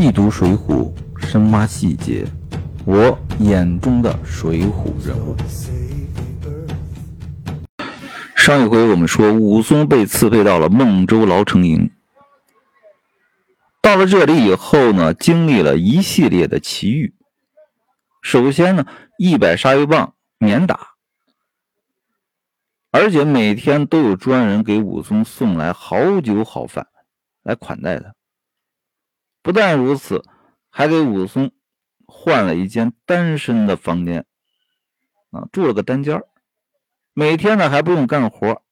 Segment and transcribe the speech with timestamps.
[0.00, 0.94] 细读《水浒》，
[1.26, 2.24] 深挖细节，
[2.84, 5.34] 我眼中的水浒人物。
[8.36, 11.90] 上一回我们说，武松被刺配到了孟州牢城营。
[13.82, 17.16] 到了这里以后呢，经历了一系列的奇遇。
[18.22, 18.86] 首先呢，
[19.18, 20.90] 一百杀鱼棒免打，
[22.92, 26.86] 而且每天都有专人给武松送来好酒好饭
[27.42, 28.14] 来款待他。
[29.42, 30.24] 不但如此，
[30.68, 31.52] 还给武松
[32.06, 34.26] 换了一间单身的房间，
[35.30, 36.22] 啊，住了个单间
[37.14, 38.62] 每天呢还不用干活。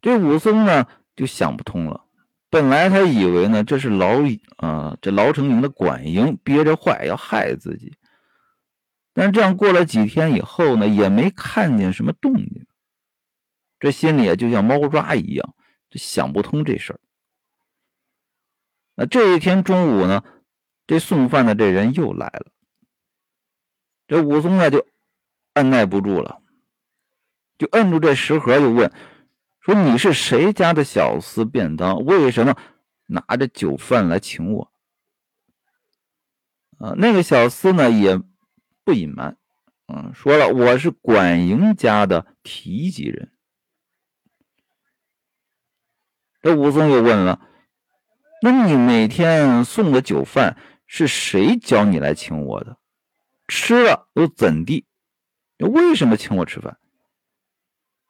[0.00, 2.06] 这武松呢就想不通了，
[2.50, 4.20] 本来他以为呢这是牢
[4.56, 7.96] 啊这牢城营的管营憋着坏要害自己，
[9.12, 12.66] 但这样过了几天以后呢，也没看见什么动静，
[13.78, 15.54] 这心里就像猫抓一样，
[15.88, 17.00] 就想不通这事儿。
[18.94, 20.22] 那这一天中午呢，
[20.86, 22.52] 这送饭的这人又来了。
[24.06, 24.86] 这武松呢就
[25.54, 26.42] 按耐不住了，
[27.56, 28.92] 就摁住这食盒，就问
[29.60, 32.04] 说：“你是谁家的小厮便当？
[32.04, 32.56] 为什么
[33.06, 34.72] 拿着酒饭来请我？”
[36.78, 38.20] 啊，那个小厮呢也
[38.84, 39.38] 不隐瞒，
[39.86, 43.32] 嗯，说了我是管营家的提级人。
[46.42, 47.48] 这武松又问了。
[48.44, 50.56] 那你每天送的酒饭
[50.88, 52.76] 是谁教你来请我的？
[53.46, 54.84] 吃了又怎地？
[55.58, 56.76] 为什么请我吃饭？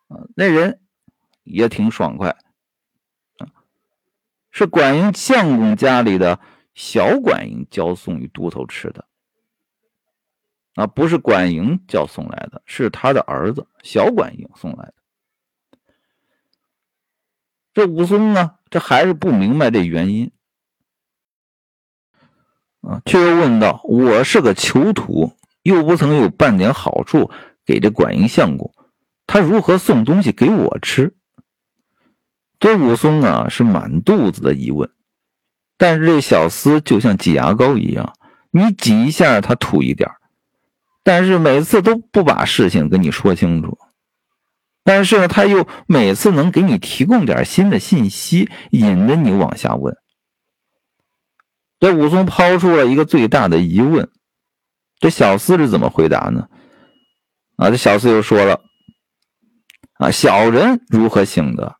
[0.08, 0.80] 啊，那人
[1.42, 2.30] 也挺爽快，
[3.36, 3.47] 啊，
[4.50, 6.41] 是管营相公家里的
[6.74, 9.06] 小管营教送与都头吃的，
[10.77, 14.94] 啊，不是管营叫送来的，是他的儿子小管营送来的。
[17.74, 18.56] 这武松呢？
[18.73, 20.31] 这还是不明白这原因，
[22.81, 27.30] 啊，却又问道：“我是个囚徒，又不曾有半点好处
[27.67, 28.73] 给这管营相公，
[29.27, 31.13] 他如何送东西给我吃？”
[32.58, 34.91] 这武松啊，是满肚子的疑问。
[35.77, 38.14] 但是这小厮就像挤牙膏一样，
[38.52, 40.08] 你挤一下，他吐一点
[41.02, 43.77] 但是每次都不把事情跟你说清楚。
[44.85, 49.97] 但是呢，他又每次能给你提供点新的信息，引着你往下问。
[51.79, 54.11] 这武松抛出了一个最大的疑问：
[54.98, 56.48] 这小厮是怎么回答呢？
[57.57, 58.61] 啊，这小厮又说了：
[59.98, 61.77] 啊，小人如何行的？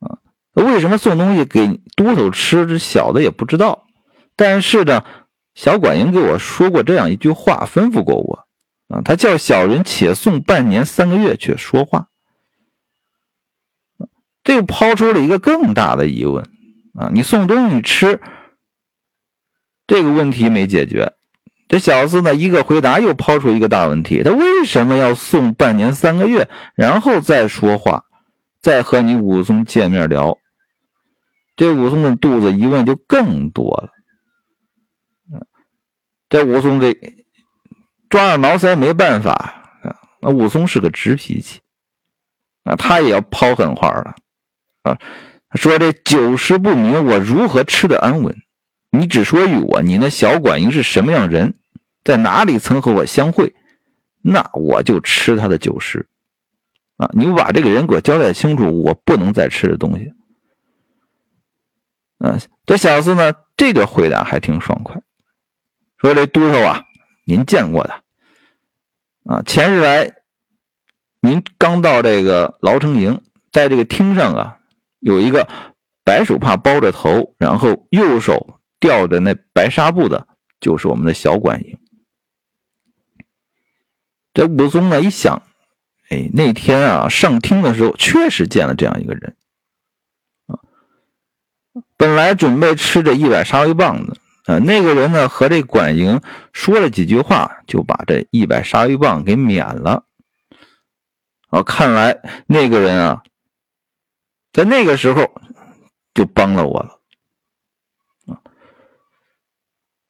[0.00, 0.18] 啊，
[0.54, 2.66] 为什么送东西给都头吃？
[2.66, 3.86] 这小的也不知道。
[4.34, 5.04] 但是呢，
[5.54, 8.48] 小管营给我说过这样一句话，吩咐过我。
[8.90, 12.08] 啊，他叫小人且送半年三个月却说话，
[14.42, 16.44] 这又抛出了一个更大的疑问
[16.94, 17.08] 啊！
[17.12, 18.20] 你送东西吃，
[19.86, 21.12] 这个问题没解决。
[21.68, 28.06] 这小子呢，一个回答又抛出一个大问题：他为什么要送半年三个月，然后再说话，
[28.60, 30.36] 再和你武松见面聊？
[31.54, 33.90] 这武松的肚子疑问就更多了。
[36.28, 37.19] 这武松这。
[38.10, 39.32] 抓着挠腮没办法
[39.82, 39.96] 啊！
[40.20, 41.60] 那武松是个直脾气
[42.64, 44.16] 啊，他也要抛狠话了
[44.82, 44.98] 啊！
[45.54, 48.36] 说这酒食不明，我如何吃得安稳？
[48.90, 51.54] 你只说与我，你那小管营是什么样人，
[52.02, 53.54] 在哪里曾和我相会，
[54.20, 56.08] 那我就吃他的酒食
[56.96, 57.08] 啊！
[57.12, 60.12] 你把这个人给我交代清楚，我不能再吃这东西。
[62.18, 65.00] 嗯，这小子呢，这个回答还挺爽快，
[65.98, 66.84] 说这都头啊。
[67.30, 68.02] 您见过的
[69.24, 69.42] 啊？
[69.42, 70.16] 前日来，
[71.20, 74.58] 您刚到这个牢城营，在这个厅上啊，
[74.98, 75.48] 有一个
[76.02, 80.26] 白手帕包着头，然后右手吊着那白纱布的，
[80.58, 81.78] 就是我们的小管营。
[84.34, 85.44] 这武松呢一想，
[86.08, 89.36] 哎，那天啊上厅的时候，确实见了这样一个人
[90.46, 90.58] 啊。
[91.96, 94.09] 本来准备吃这一百杀鱼棒子。
[94.50, 96.20] 啊，那个人呢和这管营
[96.52, 100.02] 说了几句话，就把这一百鲨鱼棒给免了。
[101.50, 103.22] 啊，看来那个人啊，
[104.52, 105.30] 在那个时候
[106.14, 106.98] 就帮了我了。
[108.26, 108.42] 啊，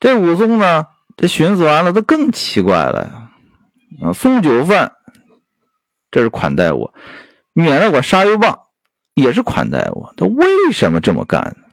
[0.00, 0.86] 这武松呢，
[1.18, 3.30] 这寻思完了，他更奇怪了呀。
[4.00, 4.92] 啊，送酒饭，
[6.10, 6.94] 这是款待我；
[7.52, 8.58] 免了我鲨鱼棒，
[9.12, 10.14] 也是款待我。
[10.16, 11.66] 他为什么这么干呢？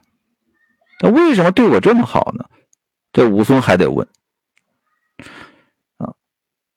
[1.00, 2.44] 他为什么对我这么好呢？
[3.12, 4.06] 这武松还得问
[5.98, 6.14] 啊，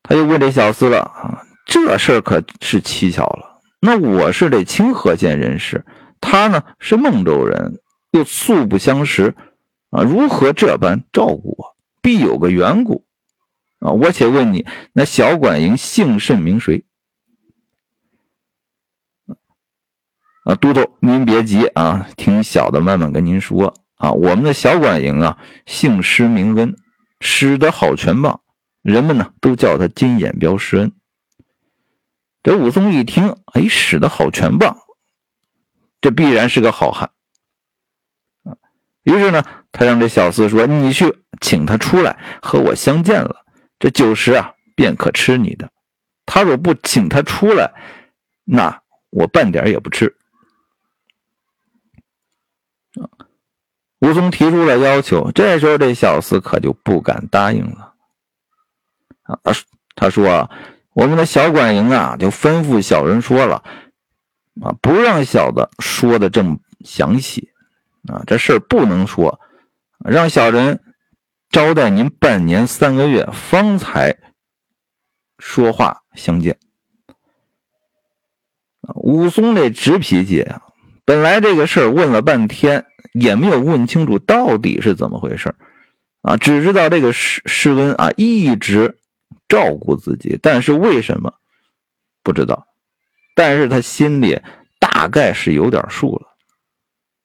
[0.04, 3.62] 他就问这小厮了啊，这事儿可是蹊跷了。
[3.80, 5.86] 那我是这清河县人士，
[6.20, 7.80] 他呢是孟州人，
[8.12, 9.36] 又素不相识，
[9.90, 11.78] 啊，如何这般照顾我？
[12.04, 13.06] 必有个缘故，
[13.78, 13.92] 啊！
[13.92, 16.84] 我且问你，那小管营姓甚名谁？
[20.46, 24.12] 啊，都头，您别急啊，听小的慢慢跟您说啊。
[24.12, 26.76] 我们的小管营啊，姓施名恩，
[27.20, 28.42] 使得好拳棒，
[28.82, 30.92] 人们呢都叫他金眼彪施恩。
[32.44, 34.76] 这武松一听，哎，使得好拳棒，
[36.02, 37.12] 这必然是个好汉。
[39.04, 43.46] 于是呢，他让这小厮说：“你去请他出来和我相见了，
[43.80, 45.72] 这酒食啊便可吃你的。
[46.26, 47.74] 他若不请他出来，
[48.44, 50.16] 那我半点也不吃。”
[54.02, 57.94] 武松提出了要求，这时候这小厮可就不敢答应了
[59.24, 59.40] 啊！
[59.96, 60.50] 他说。
[60.94, 63.64] 我们的小管营啊，就吩咐小人说了，
[64.62, 67.50] 啊，不让小的说的这么详细，
[68.10, 69.40] 啊，这事儿不能说，
[70.00, 70.82] 让小人
[71.50, 74.18] 招待您半年三个月，方才
[75.40, 76.60] 说话相见。
[78.94, 80.62] 武松这直脾气啊，
[81.06, 85.54] 本来这个事儿问了半天也没有问清楚到底是怎么回事
[86.22, 88.98] 啊，只知道这个施施温啊一直。
[89.48, 91.34] 照顾自己，但是为什么
[92.24, 92.68] 不知道？
[93.36, 94.40] 但是他心里
[94.80, 96.28] 大概是有点数了。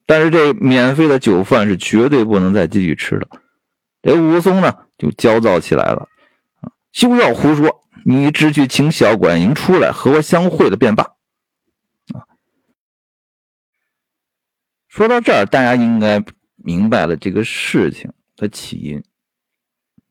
[0.07, 3.29] 但是这免费的酒饭是绝对不能再继续吃的。
[4.03, 6.09] 这武松呢就焦躁起来了
[6.61, 6.71] 啊！
[6.91, 11.13] 休要胡说，你只去请小管营出来和我相会的便罢
[14.97, 19.05] 说到这儿，大家应该明白了这个事情的起因。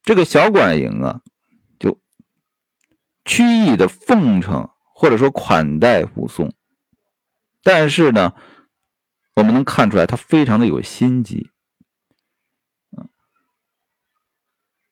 [0.03, 1.21] 这个小管营啊。
[1.79, 1.99] 就
[3.25, 6.53] 曲意的奉承或者说款待武松，
[7.63, 8.33] 但是呢，
[9.35, 11.49] 我们能看出来他非常的有心机，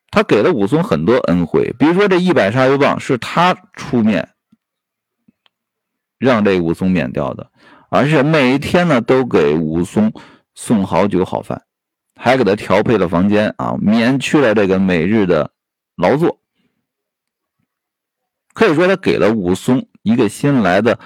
[0.09, 4.33] 他给了武松很多恩惠，比如说这一百杀油棒是他出面
[6.17, 7.51] 让这武松免掉的，
[7.93, 10.11] 而且每一天呢都给武松
[10.55, 11.63] 送好酒好饭，
[12.15, 15.51] 还给他调配了房间啊，免去了这个每日的
[15.95, 16.39] 劳作。
[18.55, 20.97] 可以说，他给了武松一个新来的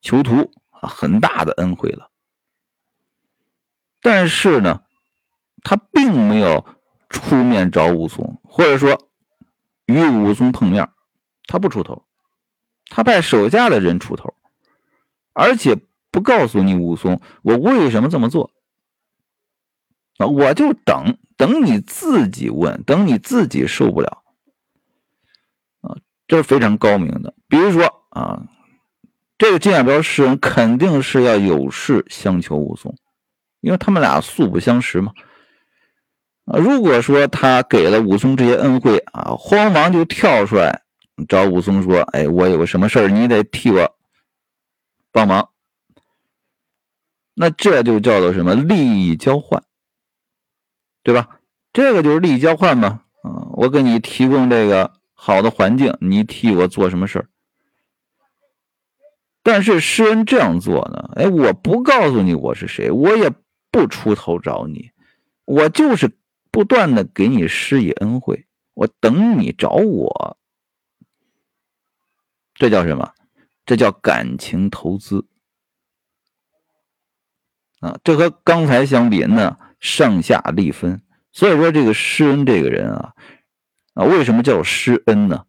[0.00, 2.08] 囚徒啊很大的恩惠了。
[4.00, 4.80] 但是呢，
[5.62, 6.64] 他并没有
[7.10, 9.10] 出面找武松，或者说
[9.84, 10.88] 与武松碰面，
[11.46, 12.06] 他不出头，
[12.86, 14.34] 他派手下的人出头，
[15.32, 15.76] 而且
[16.10, 18.50] 不告诉你武松我为什么这么做
[20.18, 24.18] 啊，我就等等你自己问，等你自己受不了。
[26.28, 27.34] 这是非常高明的。
[27.46, 28.42] 比如说啊，
[29.36, 32.96] 这个金眼彪诗人肯定是要有事相求武松，
[33.60, 35.12] 因为他们俩素不相识嘛。
[36.46, 40.82] 啊，如果说他给了武松这些恩惠啊，慌忙就跳出来
[41.28, 43.96] 找武松说：“哎，我有个什么事儿，你得替我
[45.12, 45.50] 帮忙。”
[47.34, 49.62] 那这就叫做什么利益交换，
[51.04, 51.38] 对吧？
[51.72, 53.04] 这个就是利益交换嘛。
[53.22, 54.94] 啊，我给你提供这个。
[55.24, 57.28] 好的环境，你替我做什么事儿？
[59.44, 61.10] 但是施恩这样做呢？
[61.14, 63.30] 哎，我不告诉你我是谁，我也
[63.70, 64.90] 不出头找你，
[65.44, 66.10] 我就是
[66.50, 70.36] 不断的给你施以恩惠，我等你找我。
[72.54, 73.14] 这叫什么？
[73.64, 75.26] 这叫感情投资
[77.80, 77.98] 啊！
[78.04, 81.02] 这和刚才相比呢，上下立分。
[81.32, 83.14] 所以说，这个施恩这个人啊。
[83.94, 85.44] 啊，为什么叫施恩呢？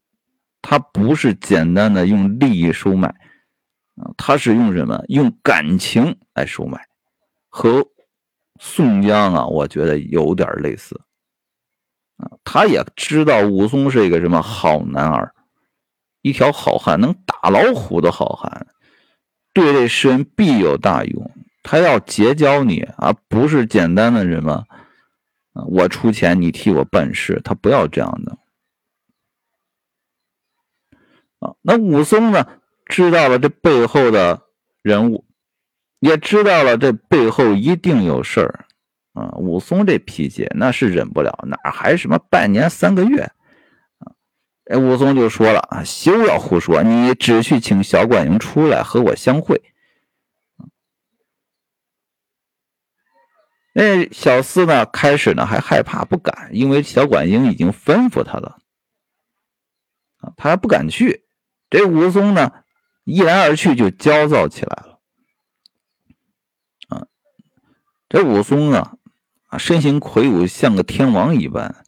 [0.62, 3.08] 他不是简单的用利益收买，
[3.96, 5.03] 啊，他是用什么？
[5.08, 6.88] 用感情来收买，
[7.50, 7.86] 和
[8.60, 11.00] 宋江啊，我觉得有点类似。
[12.17, 15.32] 啊，他也知道武松是一个什么好男儿，
[16.24, 18.65] 一条好汉，能打老虎的好汉，
[19.53, 21.32] 对这施恩必有大用。
[21.62, 24.65] 他要结交你啊，不是简单的什么。
[25.53, 28.38] 啊，我出钱，你替我办事，他不要这样的。
[31.39, 32.48] 啊，那武松呢？
[32.86, 34.42] 知道了这背后的
[34.82, 35.25] 人物，
[36.00, 38.65] 也知道了这背后一定有事儿。
[39.13, 43.30] 啊，武松这脾气那是忍不了，哪还什么半年三个月？
[44.65, 49.62] 哎，武松就说了啊，休要胡说，你只去请小管营出来和我相会。
[53.75, 54.86] 那小厮呢？
[54.86, 58.60] 开始呢还害怕不敢，因为小管营已经吩咐他了，
[60.38, 61.25] 他还不敢去。
[61.70, 62.51] 这武松呢
[63.03, 65.00] 一来二去就焦躁起来了
[66.88, 67.08] 啊。
[68.08, 68.96] 这武松啊，
[69.48, 71.84] 啊，身形魁梧，像个天王一般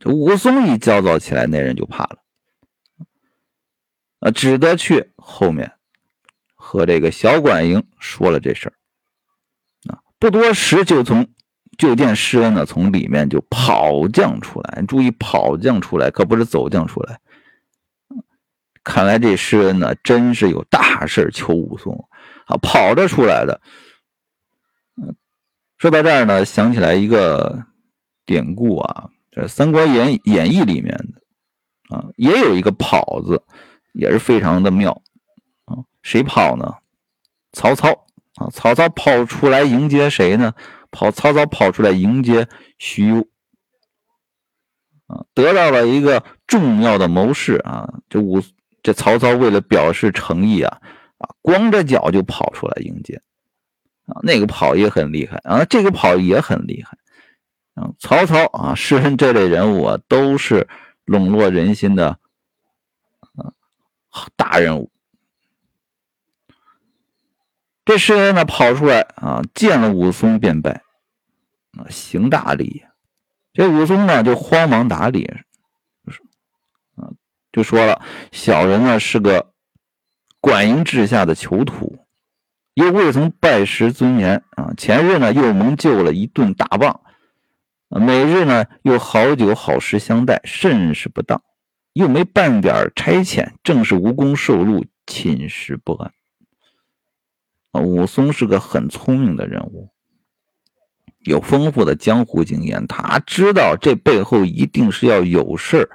[0.00, 2.18] 这武松一焦躁起来，那人就怕了
[4.20, 5.72] 啊，只得去后面
[6.54, 8.74] 和这个小管营说了这事儿
[9.92, 10.00] 啊。
[10.18, 11.28] 不多时，就从
[11.78, 14.82] 就见施恩呢从里面就跑将出来。
[14.86, 17.20] 注意，跑将出来可不是走将出来。
[18.84, 22.08] 看来这施恩呢，真是有大事求武松
[22.46, 23.60] 啊，跑着出来的。
[25.78, 27.64] 说到这儿呢，想起来一个
[28.24, 33.42] 典故啊，这《三国演演义》里面的啊，也有一个“跑”字，
[33.94, 35.02] 也是非常的妙
[35.64, 35.76] 啊。
[36.02, 36.74] 谁跑呢？
[37.52, 38.48] 曹操啊！
[38.52, 40.54] 曹操跑出来迎接谁呢？
[40.90, 42.46] 跑曹操跑出来迎接
[42.78, 43.26] 徐攸
[45.06, 47.94] 啊，得到了一个重要的谋士啊。
[48.10, 48.42] 这武
[48.82, 50.78] 这曹操为了表示诚意啊
[51.16, 53.22] 啊，光着脚就跑出来迎接。
[54.04, 56.98] 啊，那个跑也很厉害啊，这个跑也很厉害
[57.74, 57.92] 啊。
[57.98, 60.68] 曹操啊，诗人这类人物啊，都是
[61.04, 62.18] 笼络人心的
[63.36, 63.52] 啊
[64.36, 64.90] 大人物。
[67.84, 70.82] 这诗人呢，跑出来啊，见了武松便拜
[71.76, 72.84] 啊，行大礼。
[73.52, 75.24] 这武松呢，就慌忙打理，
[76.94, 77.10] 啊，
[77.50, 78.00] 就说了，
[78.30, 79.52] 小人呢是个
[80.40, 81.98] 管营治下的囚徒。
[82.74, 84.72] 又未曾拜师尊严啊！
[84.78, 87.02] 前日呢，又蒙救了一顿大棒，
[88.00, 91.42] 每日呢又好酒好食相待，甚是不当。
[91.92, 96.12] 又没半点差遣，正是无功受禄，寝食不安。
[97.72, 99.90] 武松是个很聪明的人物，
[101.18, 105.90] 有丰富的江湖经验，他知道这背后一定是要有事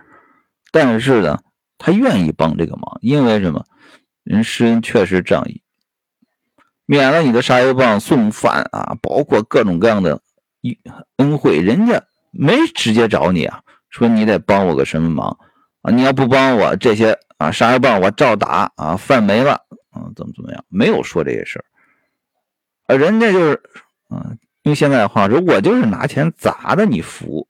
[0.72, 1.40] 但是呢，
[1.80, 3.66] 他愿意帮这个忙，因为什么？
[4.24, 5.64] 人施恩确实仗义。
[6.86, 10.22] 免了你的杀油棒送饭啊，包括各种各样的
[11.18, 15.38] 恩惠，人家没直接找你啊，说你得帮我个什么忙
[15.82, 15.92] 啊？
[15.92, 19.54] 你要不帮我这些啊，杀油棒我照打啊，饭没了
[19.90, 20.66] 啊，怎么怎么样？
[20.68, 23.62] 没有说这些事儿，啊，人家就是
[24.10, 27.48] 啊，用现在的话说，我就是拿钱砸的你服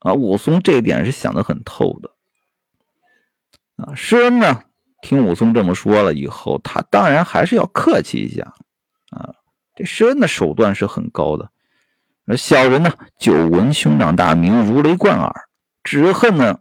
[0.00, 0.12] 啊。
[0.12, 2.10] 武松这一点是想的很透的
[3.76, 4.64] 啊，施恩呢？
[5.02, 8.54] 听武松这么说了以后，他当然还是要客气一下
[9.10, 9.34] 啊。
[9.82, 11.50] 这施恩的手段是很高的，
[12.24, 15.48] 而小人呢，久闻兄长大名，如雷贯耳，
[15.82, 16.60] 只恨呢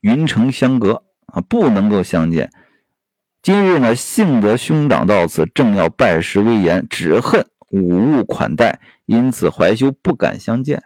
[0.00, 2.50] 云城相隔啊，不能够相见。
[3.40, 10.82] 今日呢，幸得兄长到此，正要拜师威严，只恨五物款待，因此怀羞，不敢相见。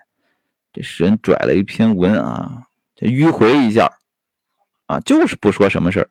[0.71, 3.90] 这施恩拽了一篇文啊，这迂回一下
[4.85, 6.11] 啊，就是不说什么事儿。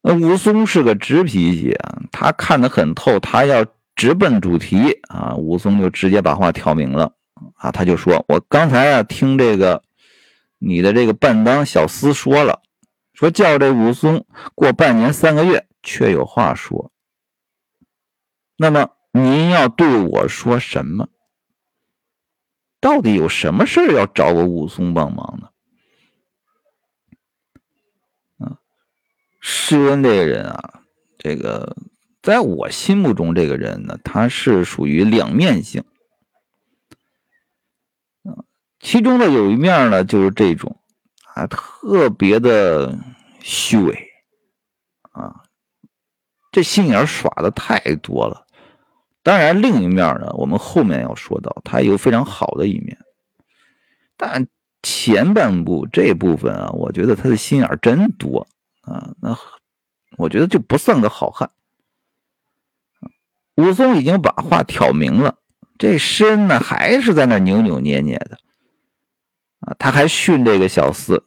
[0.00, 5.34] 那武松是个直脾气啊，他看得很透，他要直奔主题啊。
[5.34, 7.12] 武松就直接把话挑明了
[7.56, 9.82] 啊，他就说：“我刚才啊听这个
[10.58, 12.62] 你的这个伴当小厮说了，
[13.12, 14.24] 说叫这武松
[14.54, 16.92] 过半年三个月，却有话说。
[18.56, 21.08] 那么您要对我说什么？
[22.80, 25.47] 到底有什么事要找我武松帮忙呢？”
[29.50, 30.82] 施恩这个人啊，
[31.16, 31.74] 这个
[32.20, 35.82] 在我心目中，这个人呢，他是属于两面性
[38.78, 40.76] 其中的有一面呢，就是这种
[41.34, 42.94] 啊，特别的
[43.40, 44.10] 虚伪
[45.12, 45.44] 啊，
[46.52, 48.46] 这心眼耍的太多了。
[49.22, 52.98] 当然，另一面呢，我们后面要说到，他有非常好的一面。
[54.18, 54.46] 但
[54.82, 58.46] 前半部这部分啊，我觉得他的心眼真多。
[58.88, 59.38] 啊，那
[60.16, 61.50] 我觉得就不算个好汉。
[63.56, 65.38] 武松已经把话挑明了，
[65.78, 68.38] 这施恩呢还是在那扭扭捏捏的。
[69.60, 71.22] 啊，他还训这个小厮，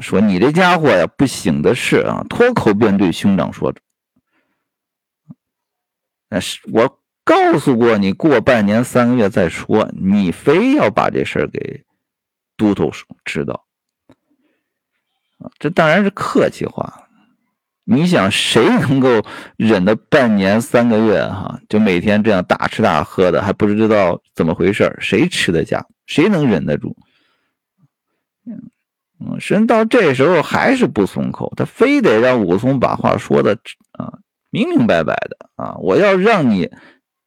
[0.00, 3.80] 说你这家伙呀不省的事啊，脱口便对兄长说着。
[6.28, 11.84] 那是我告诉过你，过半年三个月再说，你非要把这事儿给
[12.56, 12.92] 都头
[13.24, 13.66] 知道。
[15.58, 17.06] 这当然是客气话。
[17.84, 19.24] 你想，谁能够
[19.56, 21.26] 忍得半年三个月？
[21.26, 25.84] 哈，就每天这样大吃大喝的，还不知道怎么回事谁吃得下？
[26.06, 26.96] 谁能忍得住？
[28.46, 33.58] 嗯，神到这时候还是不松口，他非得让武松把话说的
[33.92, 34.18] 啊
[34.50, 35.74] 明明白白的啊！
[35.78, 36.70] 我要让你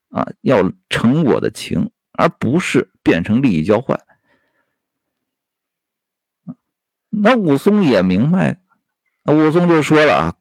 [0.09, 3.99] 啊要成我的情，而不是变成利益交换。
[7.15, 8.59] 那武松也明白，
[9.23, 10.35] 那武松就说了啊，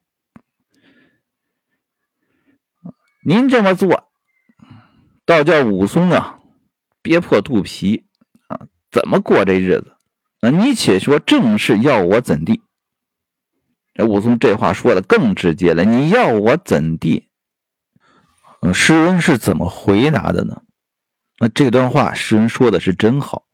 [3.23, 4.11] 您这么做，
[5.23, 6.39] 倒叫武松啊
[7.03, 8.05] 憋破肚皮
[8.47, 9.95] 啊，怎么过这日子？
[10.41, 12.63] 那你且说正事要我怎地？
[13.93, 17.29] 这武松这话说的更直接了，你要我怎地？
[18.61, 20.63] 嗯，诗人是怎么回答的呢？
[21.37, 23.45] 那这段话诗人说的是真好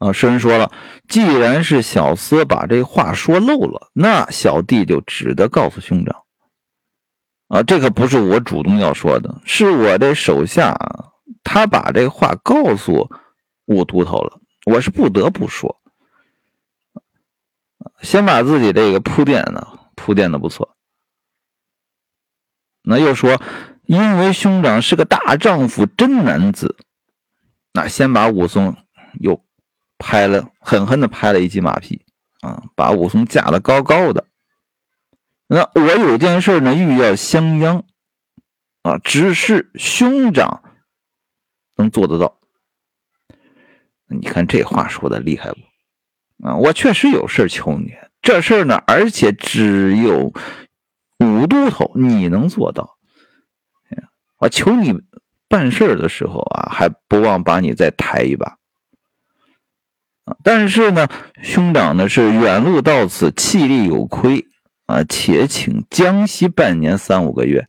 [0.00, 0.12] 啊！
[0.12, 0.72] 诗人说了，
[1.08, 6.24] 既然是小厮把这话说漏了，那小弟就只得告诉兄长
[7.46, 10.76] 啊，这可不是我主动要说的，是我的手下
[11.44, 13.08] 他把这话告诉
[13.66, 15.80] 武都头了，我是不得不说，
[18.02, 20.74] 先把自己这个铺垫呢铺垫的不错，
[22.82, 23.40] 那又说。
[23.86, 26.76] 因为兄长是个大丈夫、真男子，
[27.72, 28.76] 那先把武松
[29.18, 29.44] 又
[30.00, 32.04] 拍了，狠狠的拍了一记马屁
[32.40, 34.26] 啊，把武松架得高高的。
[35.46, 37.84] 那我有件事呢，欲要相央
[38.82, 40.62] 啊，只是兄长
[41.76, 42.38] 能做得到。
[44.08, 46.48] 你看这话说的厉害不？
[46.48, 47.92] 啊，我确实有事求你，
[48.22, 50.32] 这事呢，而且只有
[51.18, 52.96] 武都头你能做到。
[54.38, 54.94] 我求你
[55.48, 58.56] 办事的时候啊，还不忘把你再抬一把
[60.42, 61.08] 但是呢，
[61.42, 64.46] 兄长呢是远路到此，气力有亏
[64.86, 67.68] 啊，且请江西半年三五个月，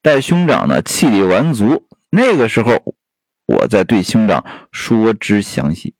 [0.00, 2.94] 待兄长呢气力完足，那个时候
[3.46, 5.94] 我再对兄长说之详细。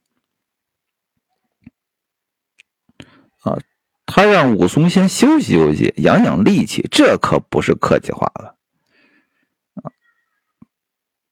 [3.41, 3.59] 啊，
[4.07, 8.57] 他让武松先休息休息，养养力气，这可不是客气话了。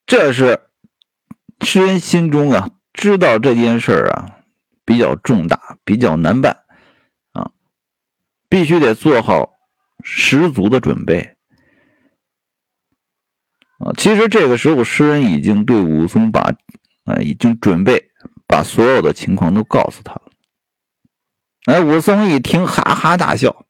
[0.05, 0.59] 这是
[1.61, 4.40] 诗人心中啊，知道这件事啊
[4.85, 6.63] 比较重大，比较难办
[7.33, 7.51] 啊，
[8.49, 9.53] 必须得做好
[10.03, 11.35] 十足的准备
[13.79, 13.93] 啊。
[13.97, 16.53] 其实这个时候，诗人已经对武松把
[17.05, 18.11] 啊，已经准备
[18.47, 20.31] 把所有的情况都告诉他了。
[21.65, 23.65] 哎，武松一听，哈哈大笑，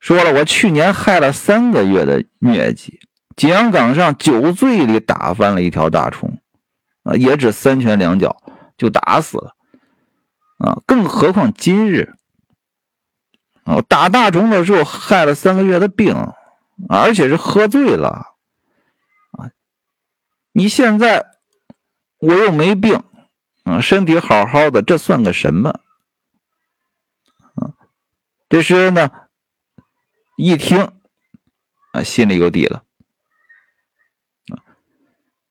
[0.00, 2.98] 说了：“我去年害了三个月的疟疾。”
[3.36, 6.41] 景阳冈上酒醉里打翻了一条大虫，
[7.02, 8.42] 啊，也只三拳两脚
[8.76, 9.56] 就打死了，
[10.58, 12.14] 啊，更何况今日，
[13.64, 16.14] 啊，打大虫的时候害了三个月的病，
[16.88, 18.34] 而且是喝醉了，
[19.32, 19.50] 啊，
[20.52, 21.26] 你现在
[22.18, 23.02] 我又没病，
[23.64, 25.80] 啊，身体好好的，这算个什么？
[27.54, 27.74] 啊，
[28.48, 29.10] 这时呢，
[30.36, 30.92] 一听，
[31.92, 32.84] 啊，心里有底了。
[34.54, 34.62] 啊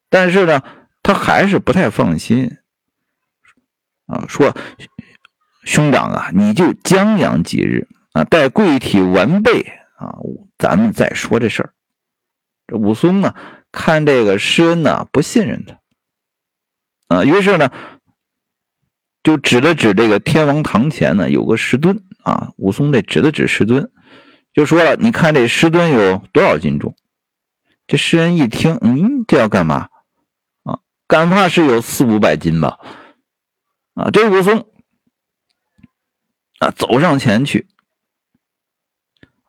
[0.08, 0.62] 但是呢，
[1.02, 2.58] 他还是不太放心，
[4.06, 4.56] 啊，说
[5.64, 9.62] 兄长啊，你就将养几日啊，待贵体完备
[9.96, 10.14] 啊，
[10.58, 11.74] 咱们再说这事儿。
[12.66, 13.34] 这武松呢，
[13.72, 17.70] 看这个施恩呢不信任他，啊，于是呢，
[19.24, 23.90] 就指了指这个天王堂前呢有个石墩啊，武松这指了指石墩，
[24.52, 26.94] 就说了，你看这石墩有多少斤重？
[27.88, 29.88] 这施恩一听，嗯，这要干嘛？
[31.12, 32.78] 敢怕是有四五百斤吧？
[33.92, 34.66] 啊，这武松
[36.58, 37.68] 啊，走上前去，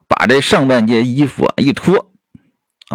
[0.10, 2.12] 把这上半截衣服啊一脱，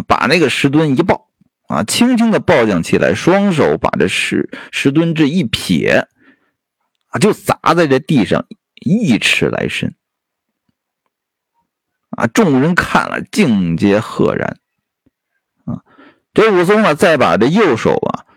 [0.07, 1.31] 把那个石墩一抱
[1.67, 6.07] 啊，轻轻的抱将起来，双手把这石石墩这一撇
[7.07, 9.95] 啊，就砸在这地上一尺来深
[12.11, 12.27] 啊！
[12.27, 14.59] 众人看了，尽皆赫然
[15.65, 15.81] 啊！
[16.35, 18.28] 这武松啊，再把这右手啊。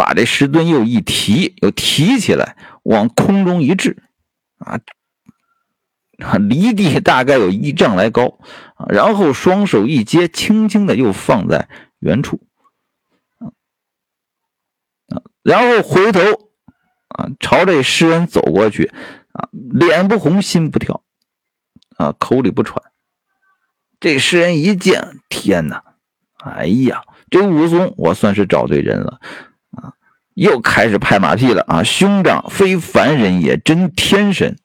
[0.00, 4.02] 把这石墩又一提，又提起来，往空中一掷，
[4.56, 4.80] 啊，
[6.40, 8.38] 离地大概有一丈来高，
[8.76, 12.40] 啊，然后双手一接，轻轻的又放在原处，
[13.40, 16.20] 啊，然后回头，
[17.08, 18.90] 啊，朝这诗人走过去，
[19.32, 21.04] 啊，脸不红心不跳，
[21.98, 22.82] 啊，口里不喘。
[24.00, 25.84] 这诗人一见，天哪，
[26.38, 29.20] 哎呀，这武松，我算是找对人了。
[30.34, 31.82] 又开始拍马屁了啊！
[31.82, 34.56] 兄长非凡人也，真天神！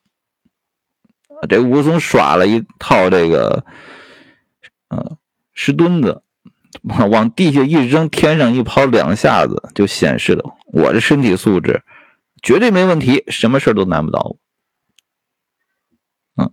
[1.50, 3.66] 这武松耍了一套这个，
[4.90, 5.18] 呃，
[5.54, 6.24] 石墩子，
[6.84, 11.84] 往地下一扔，天上一抛，两下子就显示了我的身体素质
[12.42, 14.40] 绝对没问题，什么事都难不倒我。
[16.44, 16.52] 嗯，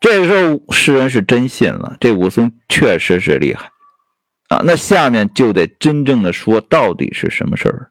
[0.00, 3.71] 这时候诗人是真信了，这武松确实是厉害。
[4.52, 7.90] 啊，那下面就得真正的说到底是什么事儿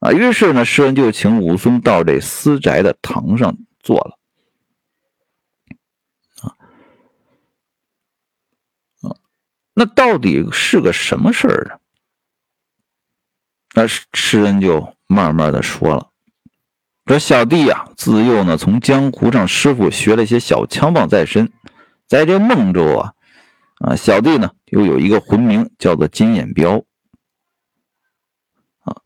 [0.00, 0.12] 啊。
[0.12, 4.18] 于是呢，诗人就请武松到这私宅的堂上坐了。
[9.78, 11.78] 那到底是个什么事儿呢？
[13.74, 16.08] 那诗人就慢慢的说了
[17.04, 21.52] ：“说小弟呀、啊，自幼呢从江湖上师傅学了一些小枪棒在身，
[22.06, 23.12] 在这孟州啊，
[23.78, 26.84] 啊，小弟呢又有一个魂名叫做金眼彪。
[28.84, 28.96] 啊，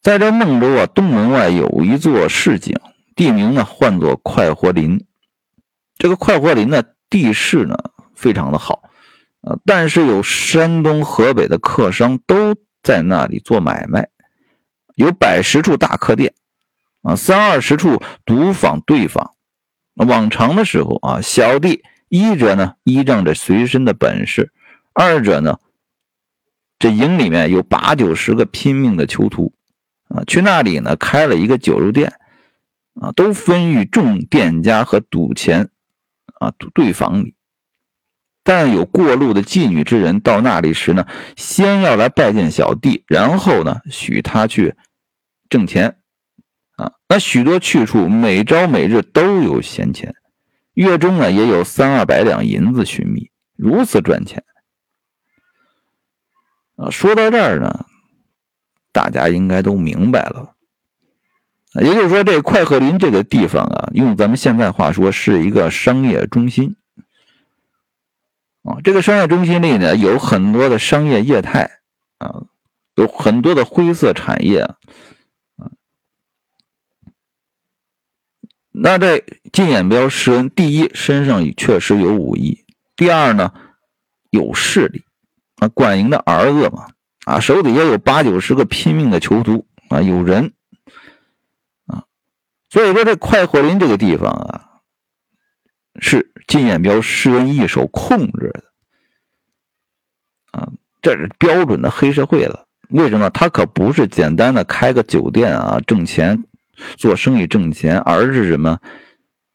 [0.00, 2.76] 在这孟州啊东门外有一座市井，
[3.14, 5.06] 地名呢唤作快活林。
[5.96, 7.76] 这个快活林呢地势呢
[8.14, 8.82] 非常的好，
[9.42, 14.08] 啊，但是有山东、河北的客商都。”在那里做买卖，
[14.94, 16.32] 有百十处大客店，
[17.02, 19.32] 啊，三二十处赌坊对坊。
[19.96, 24.52] 往常的时候啊，小弟一者呢依仗着随身的本事，
[24.92, 25.58] 二者呢，
[26.78, 29.54] 这营里面有八九十个拼命的囚徒，
[30.08, 32.12] 啊，去那里呢开了一个酒肉店，
[33.00, 35.70] 啊，都分于众店家和赌钱，
[36.40, 37.36] 啊赌，对房里。
[38.42, 44.74] 但有过路的妓女之人到那里时呢，先要来拜见小弟，然后呢，许他去
[45.48, 45.98] 挣钱。
[46.76, 50.14] 啊，那许多去处每朝每日都有闲钱，
[50.74, 54.44] 月中呢也有三二百两银子寻觅，如此赚钱。
[56.76, 57.86] 啊，说到这儿呢，
[58.92, 60.54] 大家应该都明白了。
[61.74, 66.76] 也就是说，这快鹤林这个地方啊，用咱们现在话说，是一个商业中心。
[68.62, 71.70] 啊，这个商业中心里呢，有很多的商业业态
[72.18, 72.42] 啊，
[72.96, 74.68] 有很多的灰色产业。
[78.72, 82.64] 那这金眼彪施恩，第一身上确实有武艺，
[82.96, 83.52] 第二呢
[84.30, 85.04] 有势力
[85.56, 86.86] 啊，管营的儿子嘛
[87.24, 90.52] 啊，手底下有八九十个拼命的囚徒啊，有人
[91.86, 92.04] 啊，
[92.68, 94.66] 所以说这快活林这个地方啊。
[96.02, 98.62] 是金眼彪施恩一手控制的
[100.52, 100.70] 啊，
[101.02, 102.66] 这是标准的黑社会了。
[102.90, 103.28] 为什么？
[103.30, 106.44] 他可不是简单的开个酒店啊挣钱、
[106.96, 108.78] 做生意挣钱，而是什么？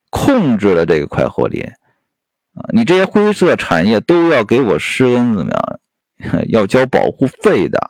[0.10, 1.62] 控制了这个快活林
[2.54, 2.64] 啊！
[2.72, 6.46] 你这些灰色产业都要给我施恩，怎么样？
[6.48, 7.90] 要交保护费的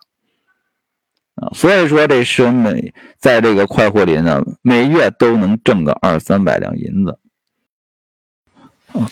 [1.35, 1.53] 啊！
[1.53, 7.19] 所以说这施恩每在这个快活林呢，每月都能挣个二三百两银子。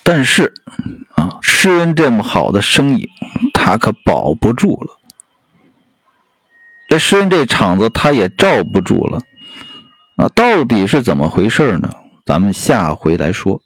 [0.01, 0.51] 但是，
[1.13, 3.07] 啊，施恩这么好的生意，
[3.53, 4.97] 他可保不住了。
[6.89, 9.21] 这施恩这场子，他也罩不住了。
[10.15, 11.89] 啊，到底是怎么回事呢？
[12.25, 13.59] 咱们下回来说。